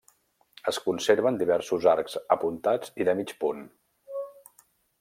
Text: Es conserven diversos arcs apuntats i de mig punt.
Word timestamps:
Es 0.71 0.79
conserven 0.85 1.37
diversos 1.41 1.85
arcs 1.91 2.17
apuntats 2.37 2.95
i 3.03 3.07
de 3.11 3.15
mig 3.21 3.35
punt. 3.45 3.61